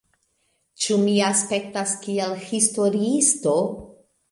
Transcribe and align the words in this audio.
Ĉu 0.85 0.97
mi 1.01 1.13
aspektas 1.27 1.95
kiel 2.07 2.35
historiisto? 2.49 3.57